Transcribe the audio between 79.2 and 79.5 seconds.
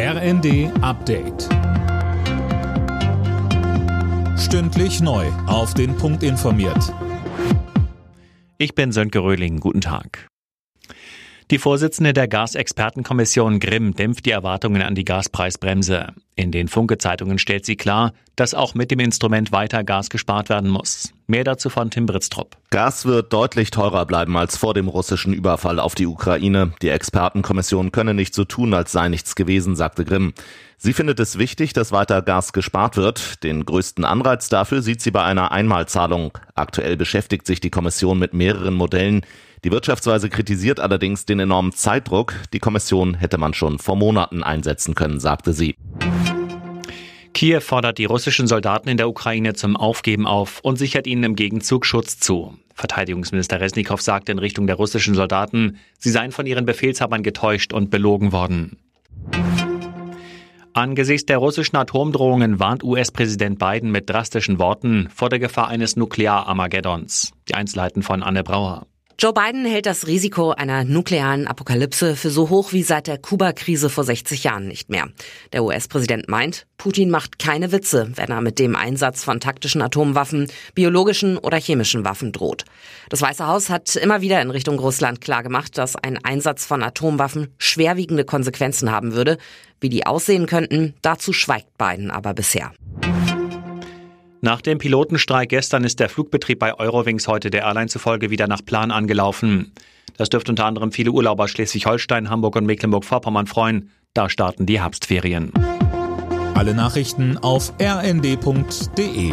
von